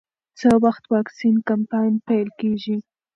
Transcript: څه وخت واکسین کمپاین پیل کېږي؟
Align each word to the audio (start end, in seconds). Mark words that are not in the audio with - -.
څه 0.39 0.49
وخت 0.65 0.83
واکسین 0.93 1.35
کمپاین 1.49 1.93
پیل 2.07 2.29
کېږي؟ 2.39 2.77